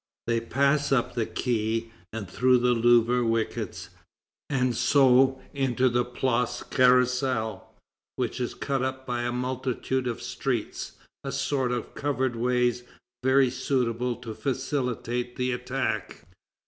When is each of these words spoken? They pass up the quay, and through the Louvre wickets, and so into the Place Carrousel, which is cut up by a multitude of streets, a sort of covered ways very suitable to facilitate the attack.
They 0.25 0.39
pass 0.41 0.91
up 0.91 1.13
the 1.13 1.27
quay, 1.27 1.91
and 2.11 2.27
through 2.27 2.57
the 2.57 2.71
Louvre 2.73 3.23
wickets, 3.23 3.89
and 4.49 4.75
so 4.75 5.39
into 5.53 5.89
the 5.89 6.03
Place 6.03 6.63
Carrousel, 6.63 7.71
which 8.15 8.39
is 8.39 8.55
cut 8.55 8.81
up 8.81 9.05
by 9.05 9.21
a 9.21 9.31
multitude 9.31 10.07
of 10.07 10.19
streets, 10.19 10.93
a 11.23 11.31
sort 11.31 11.71
of 11.71 11.93
covered 11.93 12.35
ways 12.35 12.81
very 13.23 13.51
suitable 13.51 14.15
to 14.15 14.33
facilitate 14.33 15.35
the 15.35 15.51
attack. 15.51 16.25